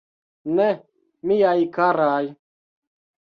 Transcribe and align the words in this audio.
Ne, 0.59 0.65
miaj 1.31 1.61
karaj. 1.77 2.25